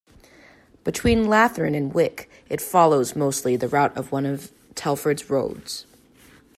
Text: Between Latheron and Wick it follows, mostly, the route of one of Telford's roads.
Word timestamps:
Between 0.83 1.25
Latheron 1.27 1.77
and 1.77 1.93
Wick 1.93 2.27
it 2.49 2.59
follows, 2.59 3.15
mostly, 3.15 3.55
the 3.55 3.67
route 3.67 3.95
of 3.95 4.11
one 4.11 4.25
of 4.25 4.51
Telford's 4.73 5.29
roads. 5.29 5.85